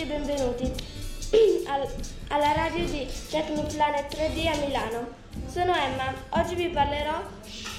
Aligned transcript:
e 0.00 0.06
benvenuti 0.06 0.64
alla 2.28 2.52
radio 2.52 2.86
di 2.86 3.06
Tecnoplanet 3.28 4.14
3D 4.16 4.46
a 4.46 4.56
Milano. 4.64 5.08
Sono 5.46 5.74
Emma, 5.74 6.14
oggi 6.30 6.54
vi, 6.54 6.68
parlerò, 6.68 7.20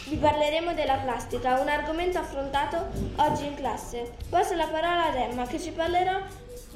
vi 0.08 0.18
parleremo 0.18 0.76
della 0.76 0.98
plastica, 0.98 1.60
un 1.60 1.68
argomento 1.68 2.20
affrontato 2.20 2.90
oggi 3.16 3.46
in 3.48 3.56
classe. 3.56 4.14
Passo 4.30 4.54
la 4.54 4.68
parola 4.68 5.08
ad 5.08 5.16
Emma 5.16 5.48
che 5.48 5.60
ci 5.60 5.72
parlerà 5.72 6.28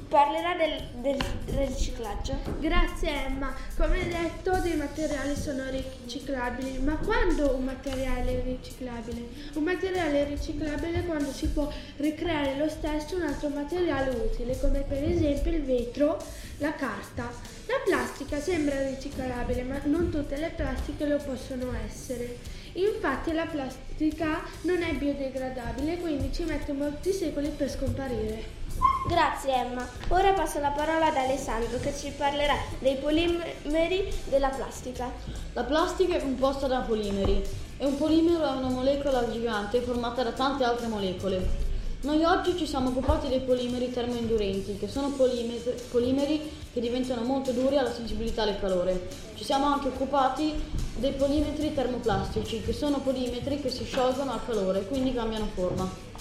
parlerà 0.08 0.54
del, 0.54 0.82
del 1.00 1.20
riciclaggio. 1.66 2.38
Grazie 2.60 3.26
Emma, 3.26 3.54
come 3.76 4.06
detto 4.08 4.58
dei 4.60 4.76
materiali 4.76 5.34
sono 5.34 5.64
riciclabili, 5.70 6.78
ma 6.78 6.96
quando 6.96 7.54
un 7.54 7.64
materiale 7.64 8.40
è 8.40 8.44
riciclabile? 8.44 9.28
Un 9.54 9.62
materiale 9.64 10.26
è 10.26 10.28
riciclabile 10.28 11.02
quando 11.04 11.32
si 11.32 11.48
può 11.48 11.70
ricreare 11.96 12.56
lo 12.56 12.68
stesso 12.68 13.16
un 13.16 13.22
altro 13.22 13.48
materiale 13.48 14.10
utile, 14.10 14.58
come 14.60 14.80
per 14.80 15.02
esempio 15.02 15.52
il 15.52 15.64
vetro, 15.64 16.22
la 16.58 16.74
carta. 16.74 17.30
La 17.66 17.80
plastica 17.84 18.40
sembra 18.40 18.88
riciclabile, 18.88 19.62
ma 19.62 19.80
non 19.84 20.10
tutte 20.10 20.36
le 20.36 20.52
plastiche 20.54 21.06
lo 21.06 21.16
possono 21.16 21.72
essere. 21.84 22.38
Infatti 22.74 23.32
la 23.32 23.46
plastica 23.46 24.42
non 24.62 24.82
è 24.82 24.92
biodegradabile, 24.92 25.96
quindi 25.96 26.32
ci 26.32 26.44
mette 26.44 26.72
molti 26.72 27.10
secoli 27.10 27.48
per 27.48 27.70
scomparire. 27.70 28.64
Grazie 29.06 29.54
Emma. 29.54 29.86
Ora 30.08 30.32
passo 30.32 30.58
la 30.58 30.70
parola 30.70 31.06
ad 31.06 31.16
Alessandro 31.16 31.78
che 31.78 31.94
ci 31.96 32.10
parlerà 32.10 32.56
dei 32.80 32.96
polimeri 32.96 34.12
della 34.24 34.48
plastica. 34.48 35.08
La 35.52 35.62
plastica 35.62 36.16
è 36.16 36.20
composta 36.20 36.66
da 36.66 36.80
polimeri 36.80 37.40
e 37.78 37.86
un 37.86 37.96
polimero 37.96 38.44
è 38.44 38.56
una 38.56 38.68
molecola 38.68 39.30
gigante 39.30 39.80
formata 39.80 40.24
da 40.24 40.32
tante 40.32 40.64
altre 40.64 40.88
molecole. 40.88 41.64
Noi 42.00 42.24
oggi 42.24 42.56
ci 42.56 42.66
siamo 42.66 42.88
occupati 42.88 43.28
dei 43.28 43.40
polimeri 43.40 43.92
termoindurenti, 43.92 44.76
che 44.76 44.88
sono 44.88 45.10
polimeri, 45.10 46.50
che 46.72 46.80
diventano 46.80 47.22
molto 47.22 47.52
duri 47.52 47.78
alla 47.78 47.92
sensibilità 47.92 48.44
del 48.44 48.58
calore. 48.58 49.08
Ci 49.34 49.44
siamo 49.44 49.66
anche 49.66 49.86
occupati 49.86 50.52
dei 50.96 51.12
polimetri 51.12 51.72
termoplastici, 51.72 52.60
che 52.60 52.72
sono 52.72 52.98
polimetri 52.98 53.60
che 53.60 53.70
si 53.70 53.84
sciolgono 53.84 54.32
al 54.32 54.44
calore, 54.44 54.84
quindi 54.86 55.14
cambiano 55.14 55.48
forma. 55.54 56.15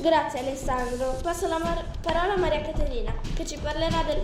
Grazie 0.00 0.38
Alessandro. 0.38 1.18
Passo 1.22 1.48
la 1.48 1.58
mar- 1.58 1.84
parola 2.00 2.34
a 2.34 2.36
Maria 2.36 2.60
Caterina 2.60 3.12
che 3.34 3.44
ci 3.44 3.58
parlerà 3.60 4.04
del 4.04 4.22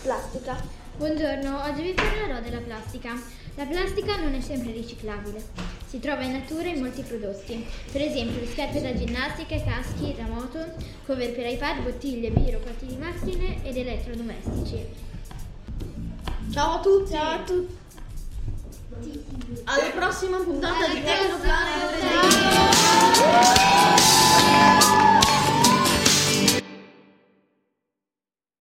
plastica. 0.00 0.56
Buongiorno, 0.96 1.62
oggi 1.62 1.82
vi 1.82 1.92
parlerò 1.92 2.40
della 2.40 2.60
plastica. 2.60 3.20
La 3.56 3.66
plastica 3.66 4.16
non 4.16 4.32
è 4.32 4.40
sempre 4.40 4.72
riciclabile. 4.72 5.44
Si 5.86 5.98
trova 5.98 6.22
in 6.22 6.32
natura 6.32 6.68
in 6.68 6.80
molti 6.80 7.02
prodotti, 7.02 7.66
per 7.92 8.00
esempio 8.00 8.46
scarpe 8.50 8.80
da 8.80 8.94
ginnastica, 8.96 9.62
caschi 9.62 10.14
da 10.16 10.24
moto, 10.24 10.64
cover 11.04 11.34
per 11.34 11.46
iPad, 11.52 11.82
bottiglie, 11.82 12.30
biro, 12.30 12.58
patti 12.58 12.86
di 12.86 12.96
macchine 12.96 13.62
ed 13.62 13.76
elettrodomestici. 13.76 14.86
Ciao 16.50 16.76
a 16.76 16.80
tutti! 16.80 17.10
Ciao 17.12 17.34
a 17.34 17.42
tutti. 17.42 17.76
Alla 19.64 19.90
prossima 19.90 20.38
puntata 20.38 20.88
di 20.88 21.02
Tecnoplanet! 21.02 21.79